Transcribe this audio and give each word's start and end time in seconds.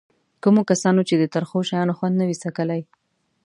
کومو 0.43 0.61
کسانو 0.69 1.01
چې 1.09 1.15
د 1.17 1.23
ترخو 1.33 1.57
شیانو 1.69 1.97
خوند 1.97 2.15
نه 2.19 2.25
وي 2.27 2.35
څکلی. 2.43 2.81